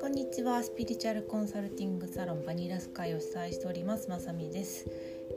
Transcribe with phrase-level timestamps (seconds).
[0.00, 0.62] こんにちは。
[0.62, 4.86] スピリチュアルコンサルティングサロンバニラス会を主催しておりますまさみです、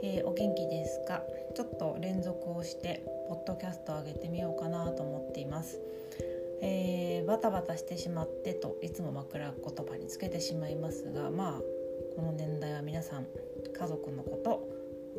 [0.02, 1.22] えー、お元気ですか？
[1.54, 5.82] ちょっと連続をしてポッドキャストを上げてみようかなと思っています。
[6.62, 11.62] えー、バタバタしてしまってといつも枕言葉につけてしまいますがまあ
[12.16, 13.28] この年代は皆さん
[13.78, 14.65] 家族のこと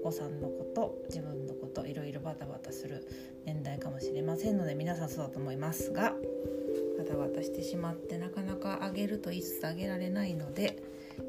[0.06, 3.08] 子さんのこと自分のこといろいろバタバタする
[3.44, 6.12] 年代かもしれませんので皆さんそうだと思いますが
[6.96, 10.82] バタバタしてしまってなかなかあげると言いつつあげられないので、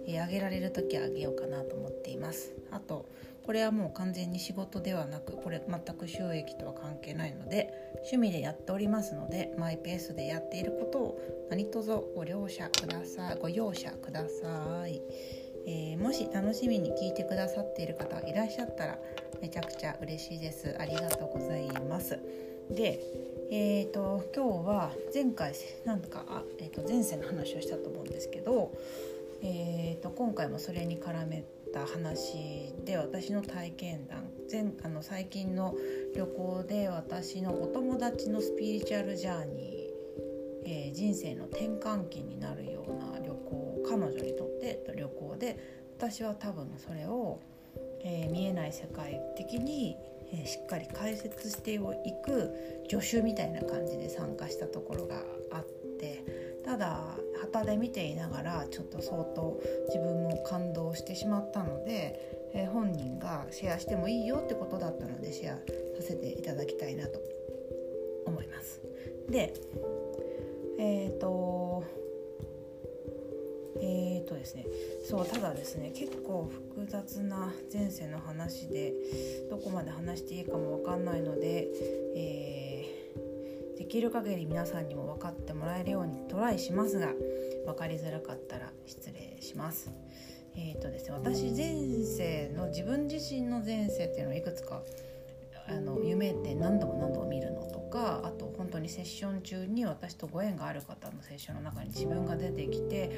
[0.08, 2.54] え、あげられる時はあげようかなと思っています。
[2.72, 3.10] あと
[3.44, 7.70] これはもう完全に仕事ではなくこれ全く収益とは関係ないので
[8.00, 13.40] 趣味でやっておりますのでマイペースでやっていることを何卒ご了承ください。
[13.40, 15.02] ご容赦ください、
[15.68, 18.98] えー、もし楽しみに聞いてくださっている方いらっしゃったら
[19.42, 20.76] めちゃくちゃ嬉しいです。
[20.80, 22.18] ありがとうございます。
[22.72, 23.00] で
[23.50, 25.54] えーと、今日は前回
[25.86, 28.74] なんか、えーと、前世の話をしたと思うんですけど、
[29.42, 35.76] えーと今回もそれに絡めた話で私の体験談前あの最近の
[36.16, 47.40] 旅行で私のお友達のスピリチュアルジャーニー、えー、人生の転換期になるような旅行彼女にとって旅行で私は多分それを、
[48.04, 49.96] えー、見えない世界的に、
[50.32, 55.16] えー、しっかり解説していく助手みたいな感じで参加したところが
[55.52, 55.66] あっ
[56.00, 56.24] て
[56.64, 62.20] ただ旗で見ていながらちょっと相当自分も感動してしまったので、
[62.54, 65.62] えー、本人がシェアしてもいいよってことだったのでシェアさ
[66.02, 67.20] せていただきたいなと
[68.26, 68.82] 思います。
[69.30, 69.54] で
[70.80, 71.84] えっ、ーと
[74.48, 74.66] ですね、
[75.04, 78.94] そうただですね結構複雑な前世の話で
[79.50, 81.68] どこまで話していいかも分かんないので、
[82.16, 83.08] えー
[83.78, 87.10] できる限り皆さんにも分かってもらえるようにトライしますが
[87.68, 89.92] 分かりづらかったら失礼します。
[90.56, 94.82] えーとですね、私前世の自分自身の前世っていうのをいくつか
[95.68, 103.10] あの夢って何度も何度も見るのとかあと本当にセッション中に私とご縁がある方のセッションの中に自分が出てきて、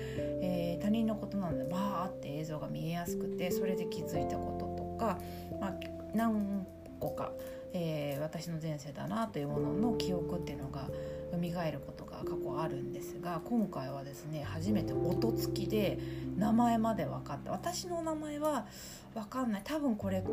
[0.41, 5.19] えー、他人のことなのでバーって映像が見えやすくてそれで気づいたこととか、
[5.59, 5.73] まあ、
[6.13, 6.65] 何
[6.99, 7.31] 個か
[7.73, 10.89] えー、私の前世だなというものの記憶っていうのが
[11.31, 15.99] 蘇ることが過去あるんですが今回はですね初めて音付きで
[16.35, 17.51] 名前まで分かった。
[17.51, 18.65] 私の名前は
[19.13, 19.61] 分かんない。
[19.63, 20.23] 多分これ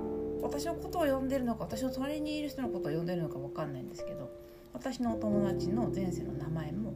[0.41, 4.31] 私のことを呼んでるのか私の隣にいる人のことを呼んでるのか分かんないんですけど
[4.77, 6.93] 私のお友達の前世の名前も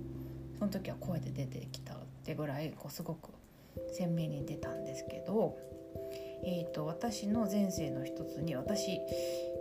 [0.58, 3.30] その時は声で出てきたってぐらいこうすごく
[3.92, 5.56] 鮮明に出たんですけど、
[6.44, 9.00] えーと私の前世の一つに私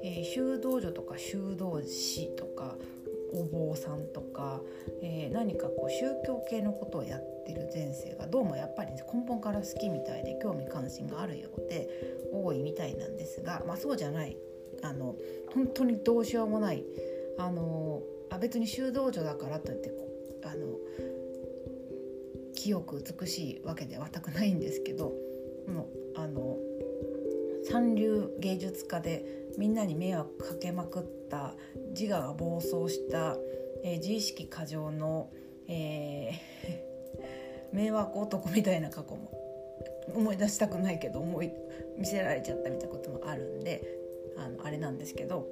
[0.02, 2.76] えー、修道女とか修道士とか
[3.34, 4.60] お坊さんとか、
[5.04, 11.90] えー、何かこう宗教系のことをやってる前世がどうもやっぱり根本から好きみたいで興味関心があるようで
[12.34, 14.36] 多いみたいなんですが、まあ、そうじゃない
[14.82, 15.16] あの
[15.54, 16.84] 本当にどうしようもない
[17.40, 19.92] あのあ別に修道女だからといって
[20.44, 20.78] あの
[22.54, 25.14] 清く美しいわけでは全くないんですけど
[25.68, 26.58] もうあの
[27.70, 29.26] 三流芸術家で
[29.58, 31.56] みんなに迷惑かけまくった
[31.98, 33.38] 自我が暴走した、
[33.84, 35.30] えー、自意識過剰の、
[35.68, 39.32] えー、迷惑男みたいな過去も
[40.14, 41.52] 思い出したくないけど思い
[41.98, 43.82] 見せられちゃったみたいなこともあるんで
[44.38, 45.48] あのあれなんですけど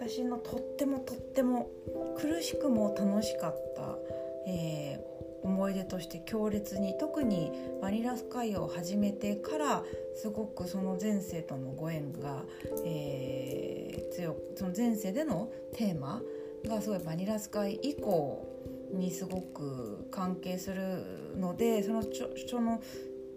[0.00, 1.68] 私のとってもとっても
[2.16, 3.98] 苦しくも楽しかった、
[4.46, 7.52] えー、思い出として強烈に特に
[7.82, 9.84] バニラスカイを始めてから
[10.16, 12.44] すごくその前世とのご縁が、
[12.86, 16.22] えー、強くその前世でのテーマ
[16.66, 18.48] がすごいバニラスカイ以降
[18.94, 22.80] にすごく関係するのでそのその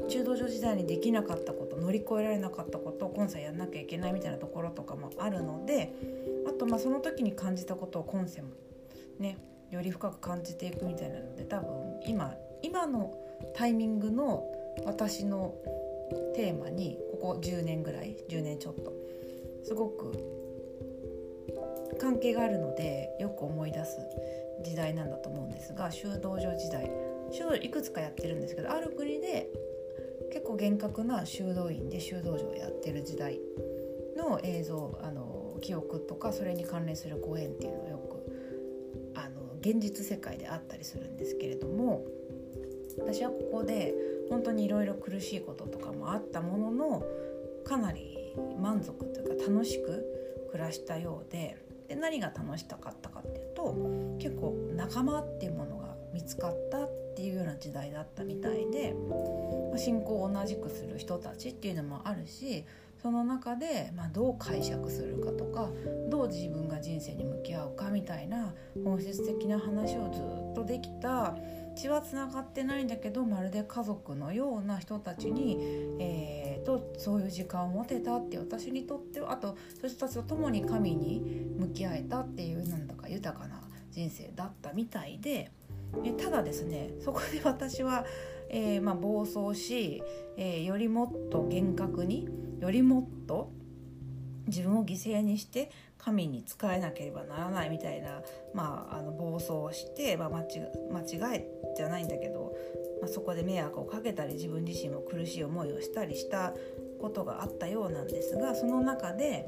[0.09, 5.93] 中道場時代にできなかったこと乗り越えられなかったことを今世やんなきゃいけないみたいなところとかもあるので
[6.47, 8.49] あとまあその時に感じたことを今世も
[9.19, 9.37] ね
[9.71, 13.13] より深く感じていくみたいなので多分今今の
[13.55, 14.43] タイミングの
[14.85, 15.55] 私の
[16.35, 18.93] テーマにここ10年ぐらい10年ちょっと
[19.63, 20.11] すごく
[21.99, 23.97] 関係があるのでよく思い出す
[24.63, 27.13] 時代なんだと思うんですが修道場時代。
[27.33, 29.49] 修道いくつかやってるんですけどある国で
[30.31, 33.39] 結構厳格な修道院で修道場をやってる時代
[34.15, 35.22] の映像あの
[35.63, 42.03] 記憶とかそれに関連するご縁っていうのをよくあの現実世界であったりするんですけれども
[42.99, 43.93] 私はここで
[44.29, 47.03] 本当にいろいろ苦しいこととかもあったものの
[47.63, 50.03] かなり満足というか楽しく
[50.51, 51.57] 暮らしたようで
[51.87, 53.73] で何が楽しかったかっていうと
[54.19, 58.93] 結構仲間っていうものが見つかったっていうような時代だったみたいで
[59.77, 62.65] 信仰を同じくする人たちっていうのもあるし
[63.03, 65.69] その中で、まあ、どう解釈するかとか
[66.09, 71.35] どう自分が人生に向き合うかみたいな本質的な話をずっとできた
[71.75, 75.57] 血はつながってないんだけどまるで家族のような人たちに、
[75.99, 83.59] えーと、そういう時間を持てたって私にとってはあとそういう人たちと共に神に向き合えたっていうなんだか豊かな
[83.91, 85.51] 人生だったみたいで。
[86.03, 88.03] えただですねそこで私は、
[88.49, 90.03] えー、まあ、暴走し、
[90.37, 92.27] えー、よりもっと厳格に
[92.59, 93.51] よりもっと
[94.47, 98.21] 自分を犠牲にして神に仕えなければならないみたいな、
[98.53, 101.43] まあ、あの暴走をして、まあ、間違い
[101.77, 102.53] じゃないんだけど、
[103.01, 106.53] まあ、そこで迷惑をかけたり自分自身も苦しい思いをしたりした
[106.99, 109.47] ことがあったようなんですがその中で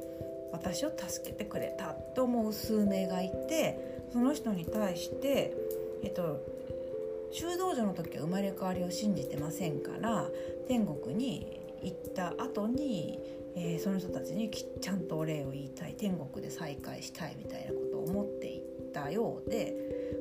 [0.52, 5.54] 私を助けてくれたと思う数名がいてその人に対して
[6.04, 6.55] えっと
[7.36, 10.30] 修道女の時は生まれ変わりを信じてませんから
[10.70, 13.20] 天国に行った後に、
[13.58, 19.76] えー、その人たちにちゃんとお礼を言いたい天国で再会したいみたいなことを思っていったようで、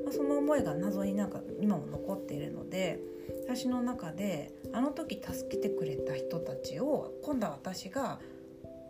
[0.05, 2.99] まあ、その思いが謎になんか今も残っているので
[3.47, 8.19] 私の中であの時助けてくれた人たちを今度は私が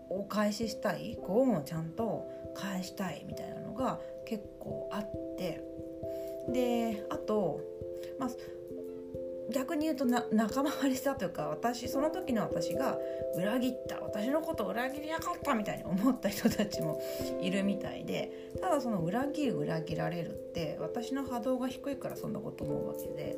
[0.08, 5.62] お返ししたいご恩をちゃんと返したいみたいなのが結構あって
[6.48, 7.60] であと、
[8.18, 8.30] まあ、
[9.52, 12.98] 逆に言うとな仲間割りしたというか私その時の私が
[13.36, 17.00] 裏切った私のこと裏切りなかったみたいに思った人たちも
[17.40, 23.36] いるみたいでただその裏切る裏切られるって私の波動が低いからそんなこと思うわけで、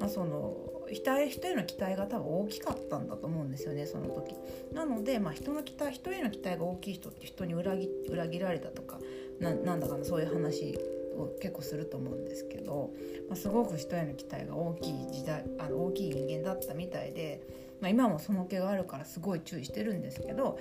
[0.00, 0.56] まあ、その
[0.90, 4.34] 人へ人への期待が多分大きかったんだと思うんですよねその時。
[4.72, 8.98] なので、まあ、人の期待人への期待が大きい人って人に裏切裏切られたとか
[9.40, 10.78] なんだかなそういう話
[11.16, 12.90] を結構すると思うんですけど、
[13.28, 17.42] まあ、すごく人への期待が大きい時代あの大きい人間だったみたいで、
[17.80, 20.58] まあ、今もその気があるからすごい注意してるんですけど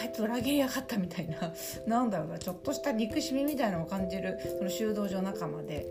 [0.00, 1.52] あいつ裏切りやがったみたいな
[1.86, 5.86] なんだろうなちょっとした憎しみみたいなのを感じるその修道場仲間で、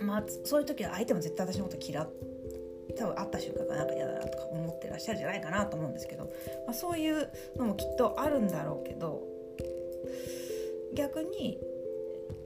[0.00, 2.30] まあ、そういう時は相手も絶対私のこと嫌って
[2.96, 6.24] 多分会った瞬間がなんか嫌だなとか思ってらっしゃるんじゃないかなと思うんですけど、
[6.66, 9.22] まあ、そういうのもきっとあるんだろうけど
[10.94, 11.58] 逆に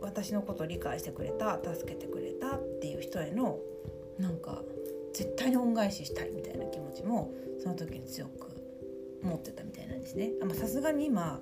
[0.05, 3.59] 私のことを理解してくれた助けてくれたっていう人への
[4.19, 4.63] なんか
[5.13, 8.49] 絶対に恩返ししたいみたいな気持ちもその時に強く
[9.23, 10.33] 持ってたみたいなんですね。
[10.55, 11.41] さすがに今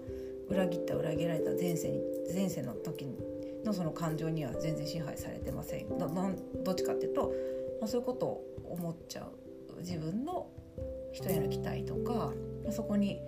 [0.49, 2.01] 裏切った裏切られた前世に
[2.33, 3.07] 前世の時
[3.65, 6.09] のその感情には全然支配されてませんど
[6.65, 7.33] どっちかっていうと、
[7.81, 9.23] まあ、そういうことを思っちゃ
[9.77, 10.49] う自分の
[11.13, 12.33] 人への期待とか
[12.71, 13.19] そこに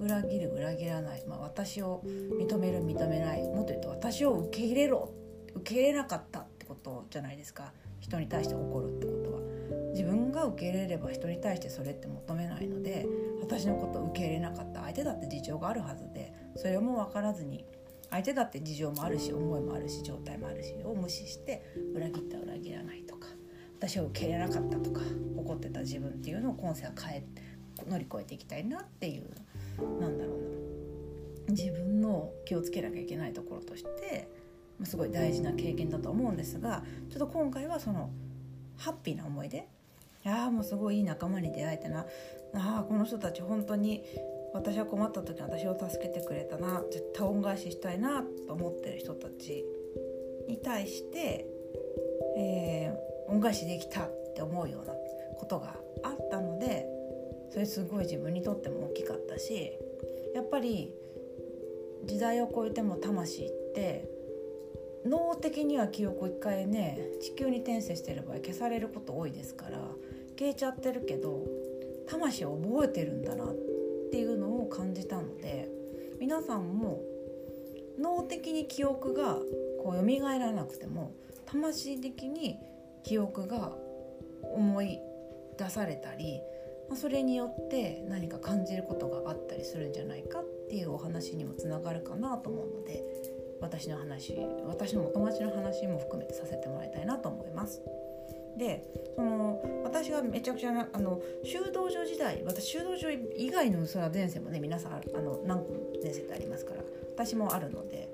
[0.00, 3.42] 裏切る裏切らない、まあ、私を認める認めない。
[3.42, 5.12] もっと言うと私を受け入れろ。
[5.54, 7.72] 受け入れなかったってことじゃないですか。
[8.00, 9.40] 人に対して怒るってことは。
[9.92, 13.06] 自分が受け入れれば人に対してそれって求めないので
[13.40, 14.82] 私のことを受け入れなかった。
[14.82, 17.64] 相手だって事情があるはずでそれも分からずに
[18.10, 21.62] 相手だって事情もあるし思いもあるし状態もあるしを無視して
[21.94, 23.26] 裏切った裏切らないとか
[23.78, 25.00] 私を受け入れなかったとか
[25.36, 27.24] 怒ってた自分っていうのを今世は変え
[27.88, 29.28] 乗り越えていきたいなっていう
[30.00, 30.38] なんだろう
[31.48, 31.52] な。
[31.52, 34.28] 自分の気をつけなきゃいけないところとして
[34.84, 38.10] すごい大事な経験だと思うんですがちょっと今回はその
[38.76, 39.58] ハッピーな思い出。
[39.58, 42.06] いやもうすごいいい仲間に出会えたな。
[42.54, 44.02] あこの人たち本当に
[44.54, 46.82] 私は困った時に私を助けてくれたな。
[46.90, 49.64] 絶対恩返ししたいなと思ってる人たち
[50.48, 51.46] に対して、
[52.36, 54.94] えー、恩返しできたって思うような
[55.36, 56.86] ことがあったので
[57.54, 59.70] それすごい自分にとっても大きかったし
[60.34, 60.90] やっぱり
[62.04, 64.08] 時代を超えても魂って
[65.06, 69.78] 脳的には記憶を一回ね地球に転生してれば消されること多いですから
[70.36, 71.44] 消えちゃってるけど
[72.08, 73.54] 魂を覚えてるんだなっ
[74.10, 75.68] ていうのを感じたので
[76.18, 77.02] 皆さんも
[78.00, 79.36] 脳的に記憶が
[79.80, 81.12] こう蘇らなくても
[81.46, 82.58] 魂的に
[83.04, 83.76] 記憶が
[84.42, 84.98] 思い
[85.56, 86.40] 出されたり
[86.88, 93.02] まあ、それによって何か感じることがあったりするんじゃないかっていうお話にもつながるかなと思うので
[93.60, 94.36] 私の話
[94.66, 97.80] 私のお友達の話も含めてさせてもらいたいなと思います。
[98.56, 98.84] で
[99.16, 106.82] その私がめちゃくちゃあの修道場時代私修道場以外のそれは前世もね皆さんあの何個前世ってありますから
[107.16, 108.08] 私もあるので、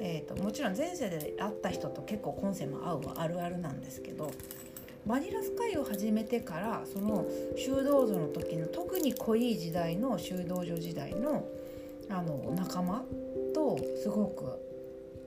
[0.00, 4.30] えーと、ともちろん前世で会った人と結構今世も会うはあるあるなんですけど
[5.06, 11.46] バニラスカイを始めてからその修道女の時の特に濃い時代の修道女時代の
[12.10, 13.02] あの仲間
[13.54, 14.58] とすごく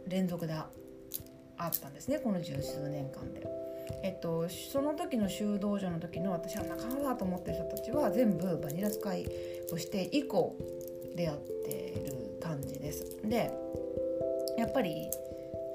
[0.08, 0.70] 連続であ
[1.68, 3.68] ったんですねこの十数年間で。
[4.04, 9.26] えっと、その時の修道女の時の私は仲間だと思ってる人たちは全部バニラ使い
[9.72, 10.56] をして以降
[11.16, 13.06] 出会ってる感じです。
[13.24, 13.52] で
[14.58, 15.10] やっぱり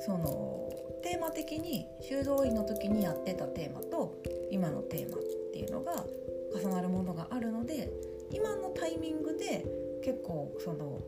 [0.00, 0.61] その
[1.02, 5.20] テーマ的に修道院の時にやってたテーマと今のテーマっ
[5.52, 6.04] ていうのが
[6.54, 7.90] 重なるものがあるので
[8.30, 9.64] 今のタイミングで
[10.04, 11.00] 結構その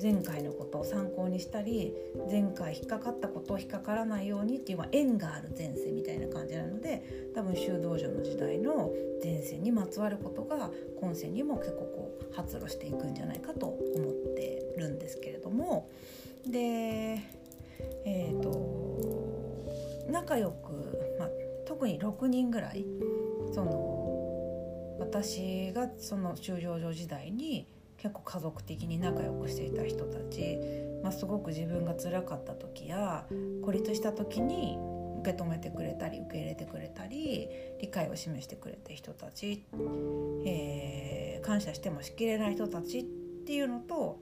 [0.00, 1.92] 前回のことを参考にしたり
[2.30, 8.90] 前回引っかかったことを引っかからないようにっていう、まあ、縁がある前世みたいな感じなので多分修道女の時代の
[9.22, 15.90] 前世にまつわることが今世にも結構こう発露していくんじゃないかと思ってるんですけれども。
[16.46, 17.20] で
[18.04, 18.89] えっ、ー、と
[20.10, 21.28] 仲良く、まあ、
[21.66, 22.84] 特に6人ぐらい
[23.52, 30.58] その私がその収容所時代に結構家族的に仲良くしていた人たち、
[31.02, 33.26] まあ、すごく自分が辛かった時や
[33.62, 34.78] 孤立した時に
[35.20, 37.48] 受け止めてくれたり受け入れてくれたり
[37.80, 39.64] 理解を示してくれた人たち、
[40.46, 43.04] えー、感謝してもしきれない人たちっ
[43.46, 44.18] ていうのと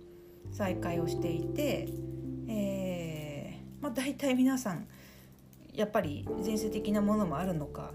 [0.50, 1.88] 再会をしていて、
[2.48, 4.88] えーまあ、大体皆さん
[5.78, 7.92] やっぱり前世的なものもあるのか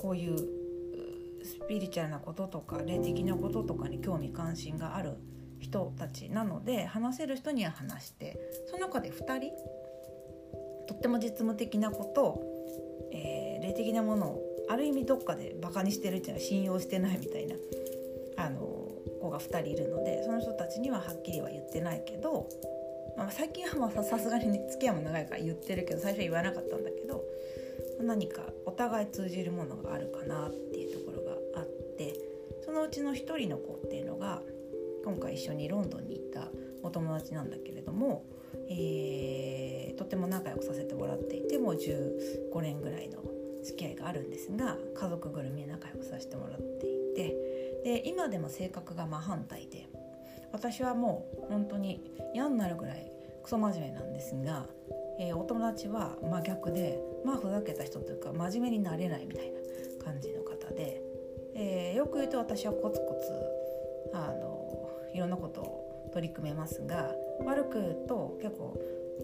[0.00, 0.36] こういう
[1.44, 5.16] スピリチュアルなこととか霊的なこととかに興味関心がある
[5.60, 8.36] 人たちなので話せる人には話して
[8.68, 9.52] その中で2人
[10.88, 12.42] とっても実務的なこと、
[13.12, 17.54] えー、霊的なものをある意味どっかでバカにしてるっていうのは信用してないみたいな
[18.36, 18.60] あの
[19.20, 22.48] 子が2人いるのでその人たちにははっきりは言ってないけど、
[23.16, 27.24] まあ、最近はさすがに、ね、付き合いも長いから言ってるけど最初は言わなかったんだけど
[28.00, 32.14] 何かお互い通じるものがあるかなっていうところがあって
[32.64, 34.42] そのうちの1人の子っていうのが
[35.04, 36.48] 今回一緒にロンドンに行った
[36.82, 38.24] お友達なんだけれども、
[38.68, 43.22] えー、とても仲良くさせてもらっていてもう15年ぐらいの
[43.64, 47.36] 付き合いがあるんですが家族ぐるみで仲良くさせてもらっていて
[47.84, 49.85] で今でも性格が真反対で
[50.56, 52.00] 私はもう本当に
[52.34, 53.12] 嫌になるぐらい
[53.44, 54.66] クソ真面目なんですが
[55.18, 61.00] えー、お友達は真逆でまあふざけた人というか真面目になれないみたいな感じの方で、
[61.54, 67.12] えー、よく言うと私はコツコツあのいろんなことを取り組めますが
[67.44, 68.78] 悪く言うと結構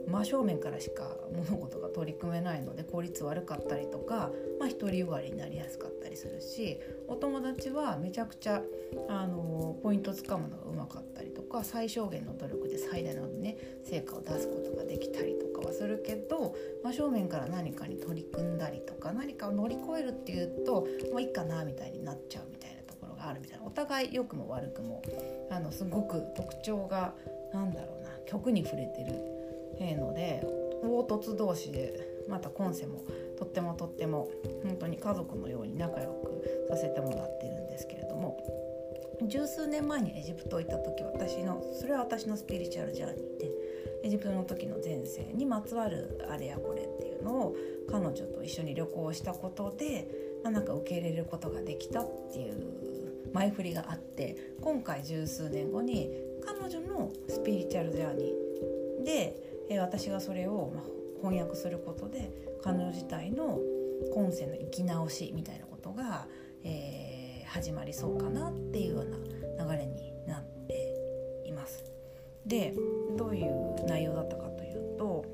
[0.08, 8.62] 真正面からしか物事が取り組めないので効率悪かったりとか、まあ、独りよがりになりやすかったりするしお友達はめちゃくちゃ
[9.08, 23.64] あのポイントつかむのがかったりとか最小限の努力で最大の、ね、成果を出すことができたりとかはするけど真正面から何かに取り組んだりとか何かを乗り越えるっていうともういいかなみたいになっちゃうみたいなところがあるみたいな。
[23.64, 25.02] お互い良くも悪くも
[25.50, 27.14] あのすごく特徴が
[27.54, 30.46] 何だろうな曲に触れてるので
[30.82, 33.02] 凹凸同士でまた今世も
[33.38, 34.28] とってもとっても
[34.62, 38.38] 本当に家族のように仲良くさせてもらってるんですけれども
[39.28, 43.50] 十数年前にエジプト行った時私のそれは私のスピリチュアルジャーニーで
[44.04, 47.56] エジプトの時の前世にまつわるあれやこれっていうのを
[47.90, 50.08] 彼女と一緒に旅行したことで、
[50.42, 56.10] まあ、なんか受け入れることができたっていう前振りがあって今回十数年後に
[56.44, 60.82] 彼女のスピリチュアルジャーニーでえ私がそれを、ま
[61.22, 62.32] 翻訳することで
[62.64, 63.60] 彼女自体の
[64.12, 66.26] 今世の生き直しみたいなことが、
[66.64, 67.01] えー、
[67.52, 69.04] 始まりそうかなっていうよう
[69.58, 71.84] な流れになっています。
[72.46, 72.74] で
[73.16, 75.24] どういう内容だったかというと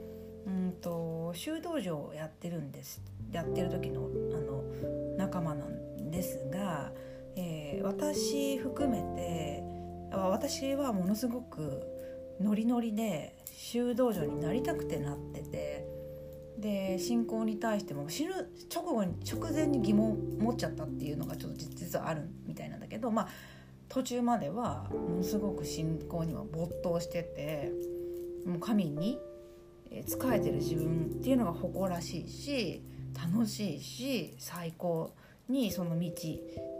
[0.46, 3.00] うんと修道場をやってるんです
[3.32, 4.64] やってる時のあの
[5.16, 6.92] 仲間なんですが、
[7.36, 9.62] えー、私含めて
[10.12, 11.82] 私はものすごく
[12.40, 15.97] ノリノリで修道女になりたくてなってて
[16.58, 18.32] で信仰に対しても死ぬ
[18.74, 23.28] 直後に直前に疑問を持っちゃったっていうのがちょっと実はあるみたいなんだけどまあ
[23.88, 27.72] 途中まではものすごく信仰には没頭してて
[28.44, 29.18] もう神に
[30.06, 32.82] 仕えてる自分っていうのが誇らしいし
[33.32, 35.12] 楽しいし最高
[35.48, 36.12] にその道っ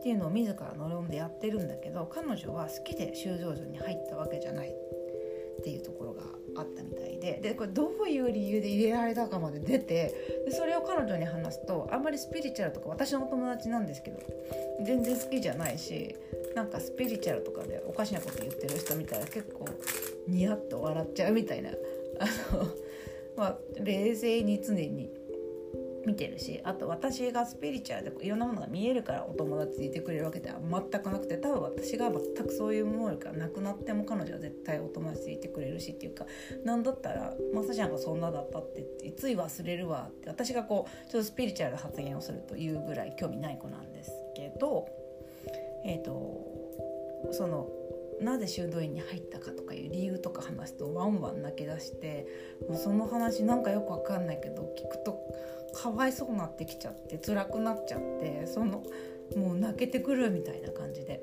[0.02, 4.72] ていうのを自ら望んでやってるんだけど彼女は好きで修道女に入ったわけじゃないっ
[5.64, 6.22] ていうところが
[6.58, 7.40] あったみたいで。
[7.42, 10.14] でこれどういう理由で入れられたかまで出て
[10.46, 14.18] でそれを彼女に話すとあんまりスピリチュアルとか私のお友達なんですけど
[14.84, 16.14] 全然好きじゃないし
[16.54, 19.66] なんかスピリチュアルとかでおかしなこと言ってる人見たら結構
[20.26, 21.70] ニヤッと笑っちゃうみたいな。
[22.20, 22.68] あの、
[23.36, 25.10] まあ、冷静に常に
[26.08, 36.24] 見てるしあと私がスピリチュアルでいろんなものが見えるからお友達いてくれるわけでは全くなくて多分私が全くそういう能力がなくなっても彼女は絶対お友達いてくれるしっていうか
[36.64, 44.88] 何だったらまさちゃんがそんなだったっていつい忘れるわって私がこうちょっとスピリチュアルな発言をするというぐらい興味ない子なんですけど
[45.84, 47.68] えっ、ー、とその
[48.20, 52.26] なぜ修道院に入ったかとかいう理由とか話すとワンワン泣き出して
[52.68, 55.20] もうその話なんかよくわかんないけど聞くと
[55.74, 58.82] かわいそうになってきちゃって辛くなっちゃってその
[59.36, 61.22] もう泣けてくるみたいな感じで。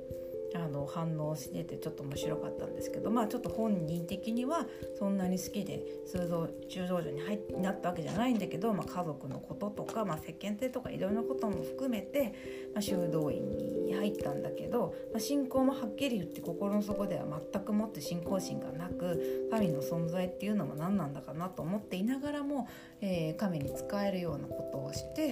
[0.56, 4.66] あの反応しててちょっと面白かったんですけどまあちょっと本人的には
[4.98, 12.34] そんなに好きで修道修道女に入なったわけじゃないんだけど、まあ、家族のこととか、まあ、世間体とかいろいろなことも含めて、
[12.74, 22.68] まあ、修道院に入ったんだけど、まあ、信仰もはっきり言って心の底では全くもって信仰心がなく神の存在っていうのも何なんだかなと思っていながらも、
[23.02, 25.26] えー、神に仕えるようなことをして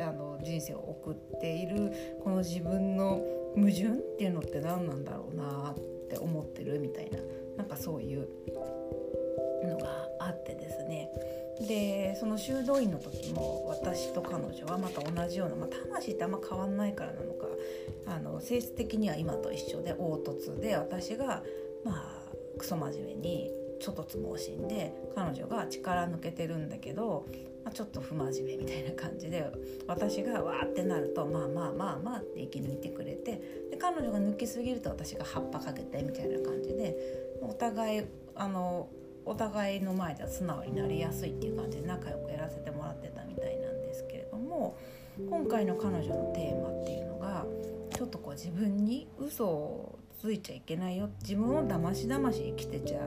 [0.00, 1.92] あの人生を送っている
[2.22, 3.22] この自分の
[3.56, 7.18] 矛盾っていうのって何なんだろうなって思ってるみたいな
[7.56, 8.28] なんかそういう
[9.64, 11.10] のがあってですね。
[11.66, 17.46] でその修道院の時も私と彼女はまた同じような、まあ、魂ってあんま変わんないからなのか
[18.06, 21.42] あの性質的には今と一緒で凹凸で私が
[21.82, 27.26] まあクソ真面目にちょっとつ盲信で彼女が力抜けてるんだけど
[27.66, 29.44] まあ、ちょっと不真面目みたいな感じで
[29.88, 33.32] 私がわーってなるとまあまあまあまあって生き抜いてくれて
[33.72, 36.96] で彼女が抜きすぎると私が葉っぱかけてみたいな感じで
[37.42, 38.04] お互い
[38.36, 38.88] あの
[39.24, 44.78] お互いの前では素直になりやすいっていう感じで仲良くやらせてもらってたみたいなんですけれども
[45.28, 47.44] 今回の彼女のテーマっていうのが
[47.96, 53.00] ちょっとこう自分に嘘をついちゃいけないよ自分をだましだまし生きてちゃ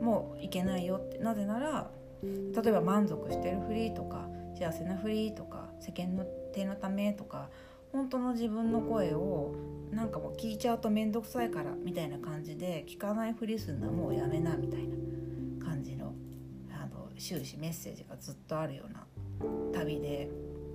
[0.00, 1.90] もういけないよってなぜなら
[2.54, 4.28] 例えば満足してるふりとか
[4.58, 7.50] 幸せなふりとか世間の手のためとか
[7.92, 9.54] 本当の自分の声を
[9.90, 14.96] なんかもう聞いちゃうと面倒くさいからみたいな感じで聞かないふりするのはもうやめなみたいな
[15.64, 16.14] 感じの
[16.72, 19.06] あの終始メッセージがずっとあるような
[19.72, 20.30] 旅で。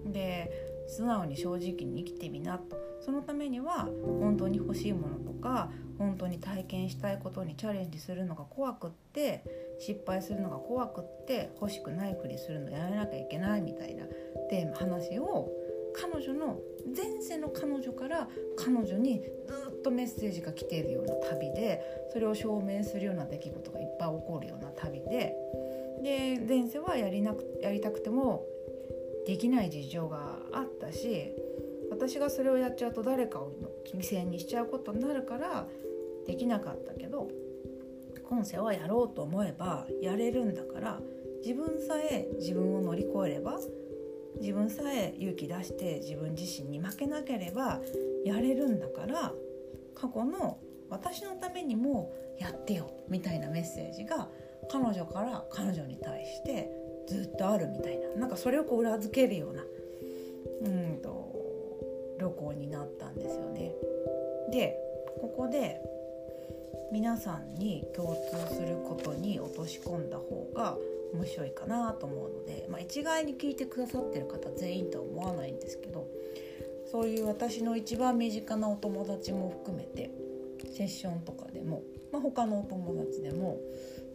[0.05, 2.77] で素直に正直に生きてみなと。
[3.01, 3.87] そのためには
[4.19, 9.43] 本当に欲しいものとか本当に体験したいことにチャレンジするのが怖くって
[9.79, 14.05] 失敗するのが怖くって欲しくないふりするのやめなきゃいけないみたいな
[14.49, 15.51] テーマ話を
[15.93, 16.59] 彼女の
[16.95, 21.81] 前世の彼女から彼女にずっとメッセージが来ているような旅で
[22.13, 25.35] それを証明するような出来事がいっぱい起こるような旅で
[26.01, 28.45] で前世はやりなくやりたくても
[29.27, 31.35] できない事情があったし
[31.91, 33.51] 私がそれをやっちゃうと誰かを
[33.93, 35.67] 犠牲にしちゃうことになるから
[36.29, 37.27] できなかったけど
[38.29, 40.99] 今世はやろうと思えばやれるんだから
[41.43, 43.59] 自分さえ自分を乗り越えれば
[44.39, 47.79] 自分さえ勇気出して自分自身に負けなければ
[48.23, 49.33] やれるんだから
[49.95, 50.59] 過去の
[50.91, 54.29] 私のためにもやってよみたいなメッセージが
[54.69, 56.69] 彼女から彼女に対して
[57.07, 59.63] ずっとあるみたいななんかそれをこう裏付けるような
[60.61, 61.33] うんと
[62.19, 63.73] 旅行になったんですよね。
[64.51, 64.77] で
[65.19, 65.81] ここで
[66.91, 70.77] 皆さんに共通することに落とし込んだ方が
[71.13, 76.07] 面白いかなと思うので、まあ、一概に聞いてくださってる方全員とは思わないんですけど
[76.91, 80.09] そういう私の一番身近なお友達も含めて
[80.75, 83.57] セッションとかでも、まあ、他のお友達でも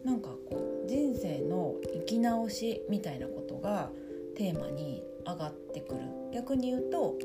[0.03, 3.89] なんかこう人生の生き直しみたいなことが
[4.37, 6.01] テーマに上がってくる。
[6.33, 7.15] 逆に言うと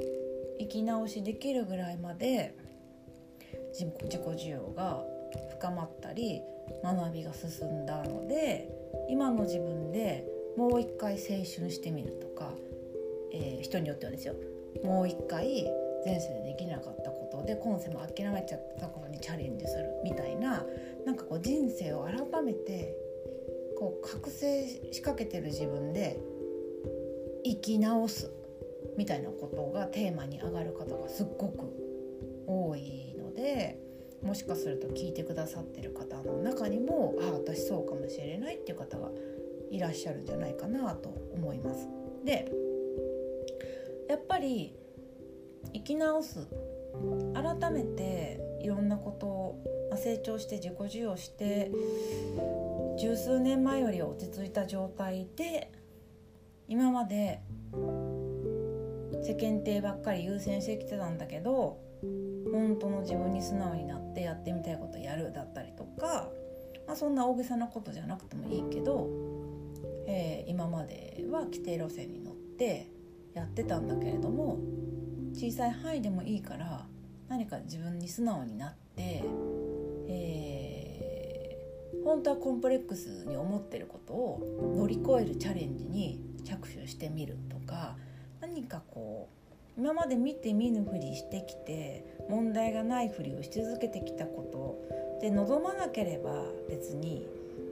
[0.58, 2.54] 生き直しできるぐらいまで
[3.72, 5.02] 自己需要が
[5.50, 6.42] 深まったり
[6.82, 8.68] 学びが進んだので
[9.08, 12.52] 今の自分でもう一回青春してみるとか、
[13.32, 14.34] えー、人によってはですよ
[14.84, 15.66] もう一回
[16.04, 20.64] 前世でできなかったことで今世も諦めちゃったことにチャレンジするみたいな
[21.04, 22.96] なんかこう人生を改めて
[23.78, 26.18] こう覚醒しかけてる自分で
[27.44, 28.30] 生き直す
[28.96, 31.64] みたいなことがテーマに上がる方がすっごく
[32.46, 33.89] 多いので。
[34.22, 39.10] もしかすると聞いてくださってる方の中にもあ私そうかもしれないっていう方が
[39.70, 41.88] いらっしゃるんじゃないかなと思います。
[42.24, 42.50] で
[44.08, 44.74] やっぱり
[45.72, 46.48] 生き直す
[47.34, 51.70] 改めていろんなことを、ま成長して自己授与して
[52.98, 55.72] 十数年前より落ち着いた状態で
[56.68, 57.40] 今まで
[59.22, 61.78] 世間体ばっかり優先してきてたんだけど
[62.52, 66.28] 本当の自分に素直になってやってみたいことやるだったりとか、
[66.86, 69.08] まあ、そんな大げさなことじゃなくてもいいけど、
[70.06, 72.88] えー、今までは規定路線に乗って
[73.34, 74.58] やってたんだけれども
[75.32, 76.86] 小さい範囲でもいいから
[77.28, 79.22] 何か自分に素直になって、
[80.08, 87.96] えー、本当はコンプレックスに思ってることを乗り越えるチャレンジに着手してみるとか
[88.40, 89.39] 何かこう
[89.80, 94.78] 今まで見て見ぬふりしてきて問題がないふりをし続けてきたこと。
[95.22, 97.26] で望まなければ別に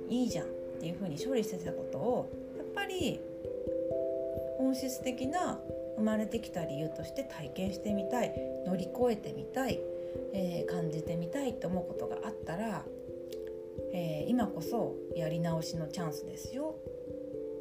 [0.09, 0.49] いいじゃんっ
[0.81, 3.21] ていうふうに処理してたことをやっぱり
[4.57, 5.61] 本質的な
[5.97, 8.35] 生まれてきた理由として体験してみたい
[8.67, 9.79] 乗り越えてみたい、
[10.33, 12.85] えー、感じてみたいって思うことがあったら、
[13.93, 16.75] えー、今こそやり直しのチャンスですよ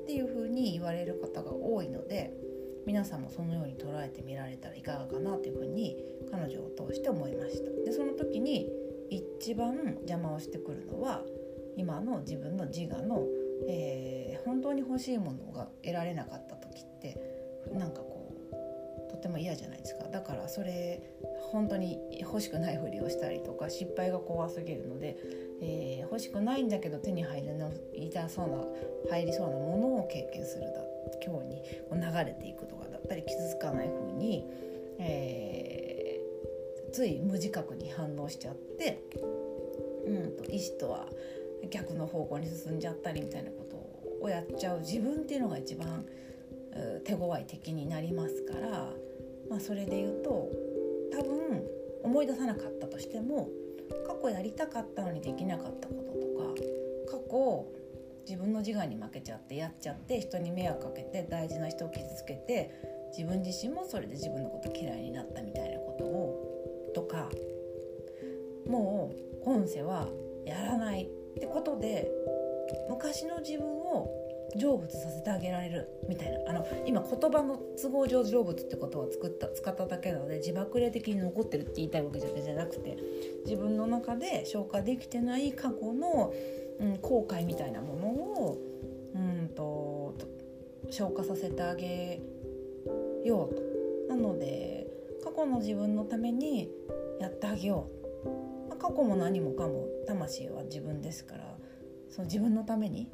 [0.04, 2.47] っていうふうに言われる方が多いので
[2.88, 5.97] 皆さんもそのように捉えてみられたらいかがかなというふうに
[6.32, 7.69] 彼女を通して思いました。
[7.84, 8.69] でその時に
[9.10, 11.21] 一番邪魔をしてくるのは
[11.76, 13.26] 今の自分の自我の、
[13.67, 17.17] えー、本当に欲しいものが得られなかった時って
[17.73, 18.02] なんか
[19.17, 20.06] とても嫌じゃないですか。
[20.06, 21.01] だからそれ
[21.51, 25.17] 本当に欲しくないふりをしたりとか失敗が怖すぎるので、
[25.62, 28.63] えー、欲しくないんだけど手に入りの痛そうな
[29.10, 30.84] 入りそうなものを経験するだ
[31.25, 34.45] 今日に流れていくとかだったり傷つかない風に、
[34.99, 39.03] えー、つい無自覚に反応しちゃって、
[40.06, 41.08] うんと意思とは
[41.69, 46.06] 逆の方向に進んじゃったりみたいなことをやっちゃう自分っていうのが一番
[47.03, 48.89] 手強い敵になりますから、
[49.50, 50.50] まあ、それで言うと
[51.12, 51.64] 多分
[52.04, 53.50] 思い出さなかったとしても
[54.06, 57.66] 過去やりたかったのにできなかったこととか過去
[58.28, 62.72] 自分の自我に負けちゃってやっちゃって人に迷惑かけて大事な人を傷つけて
[63.18, 67.30] 自分自身もそれで自分のこと嫌いになったみたいなことをとか
[68.68, 70.08] もう今世は
[70.46, 72.12] やらないってことで
[72.90, 74.27] 昔の自分を
[74.58, 82.98] 成仏させてあげられるみたいなあの今言葉の都合上成仏ってことを作った使っただけなので自爆霊的に残ってるって言いたいわけじゃなくて
[83.46, 86.34] 自分の中で消化できてない過去の、
[86.80, 88.58] うん、後悔みたいなものを
[89.15, 90.15] うんと
[90.89, 92.22] 消化させてあげ
[93.24, 93.67] ようと。
[94.08, 94.88] なので
[95.24, 96.72] 過去の自分のために
[97.20, 97.89] やってあげよ
[98.26, 101.58] うま過去も何もかも魂は自分ですから
[102.10, 103.10] その自分のために、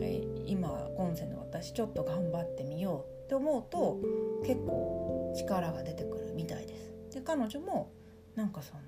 [0.00, 3.98] え今今世の私ちょっと頑張ってみようって思うと
[4.44, 6.92] 結構力が出てくるみたいです。
[7.14, 7.90] で彼女も
[8.34, 8.80] なんかその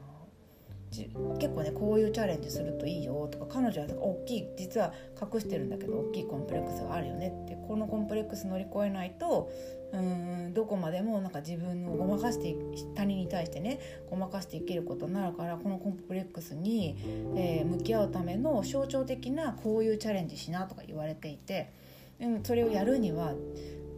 [1.38, 9.50] 結構ねこういうチャレンジするといいよとか彼女は大きい実は隠してるんだけど大きいコンプレックスがあるよねってこのコンプレックス乗り越えないと
[9.92, 12.54] うんどこまでもなんか自分をごまかして
[12.94, 16.96] 他人に対してねごまかして生きることになるからこのコンプレックスに、
[17.36, 21.72] えー、向き合うための象徴的なこういうチャレンジしなとか言われていて、
[22.20, 23.32] うん、それをやるには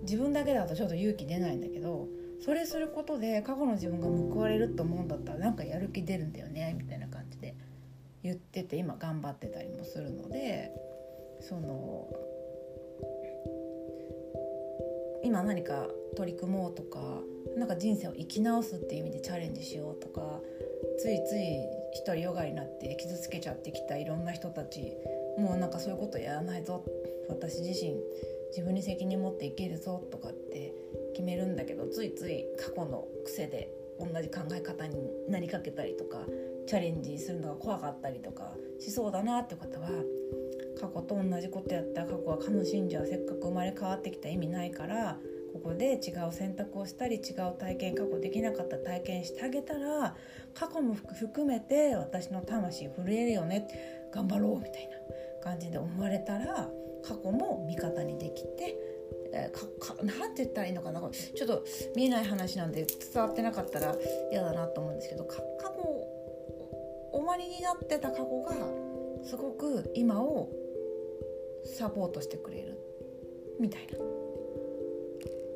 [0.03, 2.07] 自分だけだとちょっと勇気出ないんだけど
[2.45, 7.55] それすることで過去の自分が報われると思うんだったらなんかやる気出るんだよねみたいな感じで
[8.23, 10.71] 言ってて今頑張ってたりもするので
[11.41, 12.09] その
[15.23, 16.99] 今何か取り組もうとか
[17.57, 20.41] なんか人生を生き直すっていう意味でチャレンジしようとか
[20.99, 21.61] ついつい
[22.07, 24.93] 独りよがりになって傷つけちゃってきたいろんな人たち
[25.39, 26.85] もうなんかそういうことやらないぞ。
[27.29, 27.95] 私自身
[28.51, 30.75] 自分に責任持っていけるぞとかって
[31.15, 36.19] 決めるんだけどついつい過去の癖で同じ考え方になりかけたりとか
[36.67, 39.89] チャレンジするのが怖かったりとかしそうだなって方は
[40.81, 45.19] 過去と同じことやった過去は悲しんじゃうせっかく生まれ変わってきた意味ないから
[45.53, 50.17] ここで違う選択をしたり違う体験過去できなかった体験してあげたら
[50.55, 53.69] 過去も含めて私の魂震えるよね
[54.15, 56.69] 頑張ろうみたいな感じで思われたら
[57.07, 58.77] 過去も味方にできて
[59.33, 61.65] えかかなんて言ったらいいのかなちょっと
[61.95, 63.95] 見えない話なんで伝わってなかったら
[64.33, 65.41] 嫌だなと思うんですけど過去
[67.13, 68.55] 終わりになってた過去が
[69.25, 70.49] すごく今を
[71.65, 72.79] サポートしてくれる
[73.59, 73.99] みたいな。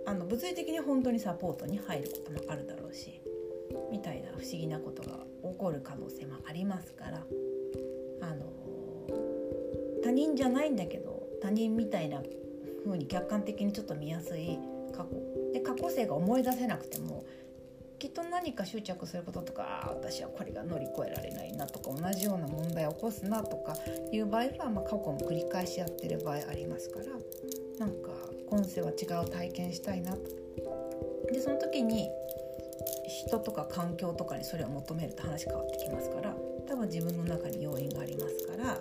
[0.06, 3.22] あの物理的に本当にサポートに入ることもあるだろうし
[3.90, 7.26] みたいな不思議なことが起こる可能性もありますから。
[8.20, 8.54] あの
[10.02, 12.22] 他人じゃないんだけど他人みたいな
[12.84, 14.58] 風に客観的にちょっと見やすい
[14.92, 15.10] 過去。
[15.52, 17.24] で過去性が思い出せなくても
[18.04, 23.72] きっと何か執着することとか私はこれが乗り越えられないなとか同じような問題を起こすなとか
[24.12, 27.06] いう場合は、まあ、過去も繰り返しやってる場合ありますから
[27.78, 28.10] なんか
[28.50, 30.18] 今世は違う体験したいなと。
[31.32, 32.10] でその時に
[33.08, 36.36] 人とか環境とかにそれを求めると話変わってきますから
[36.68, 38.78] 多分自分の中に要因がありますから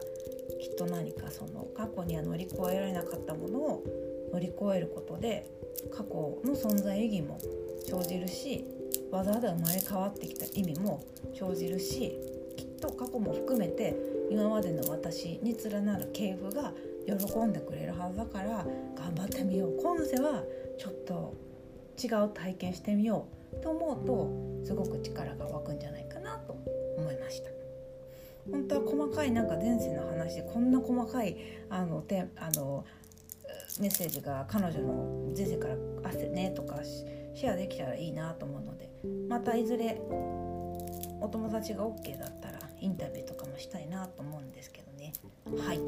[0.59, 3.83] きっと何かその過去には乗り越えられなかったものを
[4.33, 5.49] 乗り越えることで
[5.95, 7.37] 過去の存在意義も
[7.87, 8.65] 生じるし
[9.13, 11.03] わざわざ生まれ変わってきた意味も
[11.39, 12.17] 生じるし
[12.57, 13.95] きっと過去も含めて
[14.31, 16.73] 今までの私に連なる系譜が
[17.05, 20.43] 喜んでくれるはずだから頑張ってみよう今世は
[20.79, 21.35] ちょっと
[22.03, 26.57] 違う体験してみようと思うとすごく力が湧くんじゃないかなと
[26.97, 27.49] 思いました。
[28.51, 31.37] 本当は細かいなんか前世の話でこんな細かい
[31.69, 32.83] あのてあの
[33.79, 36.79] メッセージが彼女の前世から「あってね」とか
[37.33, 38.89] シェアできたらいいなと思うので
[39.27, 39.99] またいずれ
[41.21, 45.13] お友達が OK だったらインタビューとかもしたいなと思うんですけどね。
[45.57, 45.79] はい。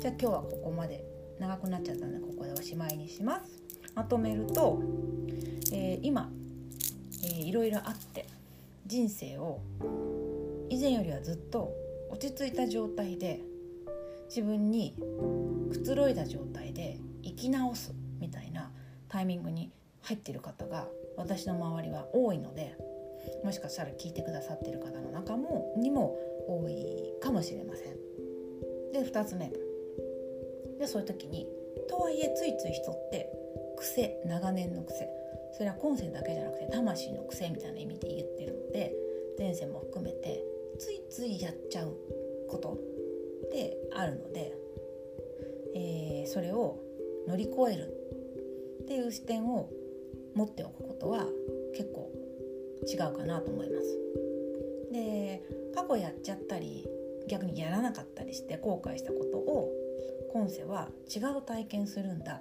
[0.00, 1.04] じゃあ今日はここまで。
[1.42, 3.62] 長くなっちゃったのでここでおしまいにします。
[3.96, 4.80] まとめると、
[5.72, 6.30] えー、今、
[7.24, 8.26] えー、いろいろあって
[8.86, 9.60] 人生を
[10.70, 11.72] 以前よりはずっと
[12.10, 13.40] 落ち着いた状態で
[14.28, 14.94] 自分に
[15.70, 18.70] くつろいだ状態で生き直すみたいな
[19.08, 19.72] タイミングに
[20.02, 22.76] 入ってる方が私の周りは多いので
[23.44, 27.96] もしかしたら聞いてくださってる方の中もにも多いかもしれません。
[28.92, 29.50] で2つ目
[30.78, 31.46] でそういう時に
[31.88, 33.30] とはいえついつい人って
[33.76, 35.08] 癖長年の癖
[35.52, 38.92] それは今世だけじゃなくて魂の癖みたいな意味で言ってるので
[39.38, 40.42] 前世も含めて
[40.78, 41.96] ついついやっちゃう
[42.48, 42.78] こと
[43.46, 44.54] ってあるので、
[45.74, 46.78] えー、それを
[47.28, 47.94] 乗り越える
[48.82, 49.70] っていう視点を
[50.34, 51.26] 持っておくことは
[51.74, 52.10] 結構
[52.86, 53.98] 違うかなと思います。
[54.92, 55.42] で
[55.74, 56.86] 過去やっちゃったり
[57.28, 59.70] 逆にやらなかったりして後悔したことを
[60.32, 62.40] 今世は違う体験するんだ。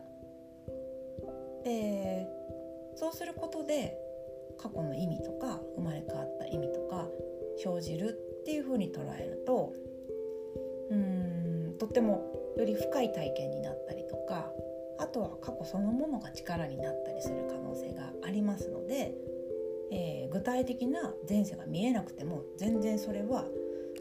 [1.64, 2.28] で
[2.96, 3.98] そうすることで
[4.58, 7.08] 過去の意味とか生まれ変わった意味とか
[7.64, 9.74] 生じるっていうふうに捉えると
[10.90, 14.52] うんとってもより深い体験になったりとか
[15.02, 19.16] あとは過去そのものが力になったりする可能性がありますので、
[19.92, 23.46] えー、具体的な前世が見えなくても全然それは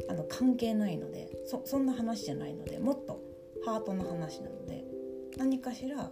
[0.08, 3.22] あの関係ないのでそそんな話じゃないのでもっと
[3.64, 4.84] ハートの話なので
[5.38, 6.10] 何かしら、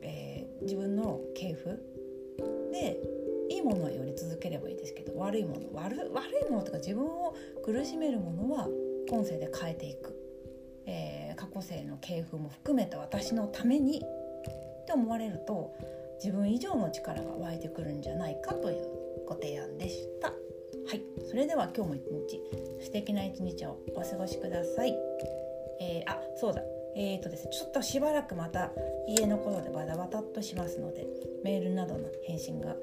[0.00, 1.78] えー、自分の系譜
[2.72, 2.96] で
[3.50, 7.34] いいものはより続ければいいですけど悪いもの悪悪いものとか自分を
[7.64, 8.66] 苦しめるものは
[9.08, 10.19] 今世で変えていく。
[11.50, 15.74] えー、過去世の系譜も含めた私のためにって思われると
[16.22, 18.86] 自分以上の力が湧いてくるんじゃないかという
[19.26, 20.28] ご提案でした。
[20.28, 20.34] は
[20.94, 22.40] い、それでは今日も一日
[22.84, 24.94] 素敵な一日をお過ごしください。
[25.80, 26.62] えー、あ、そうだ。
[26.96, 28.72] えーとですね、ちょっとしばらくまた
[29.06, 31.06] 家のことでバタバタっとしますので
[31.44, 32.74] メールなどの返信が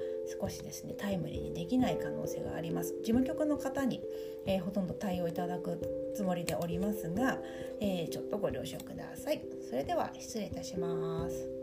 [0.42, 4.02] 少しですねタイムリーにできない可能性があります事務局の方に、
[4.46, 7.38] えー、ほとんど対応いただくつもりでおりますが、
[7.80, 9.42] えー、ちょっとご了承ください。
[9.70, 11.57] それでは失礼いたします。